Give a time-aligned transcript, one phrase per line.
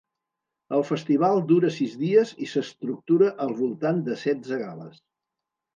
[0.77, 5.03] El festival dura sis dies i s’estructura al voltant de setze gales.